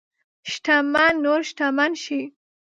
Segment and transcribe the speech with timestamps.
[0.51, 2.21] شتمن نور شتمن شي.